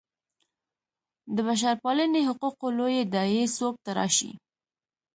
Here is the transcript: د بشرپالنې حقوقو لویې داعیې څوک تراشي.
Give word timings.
د 1.35 1.37
بشرپالنې 1.47 2.21
حقوقو 2.29 2.67
لویې 2.77 3.03
داعیې 3.13 3.45
څوک 3.57 3.73
تراشي. 3.85 4.31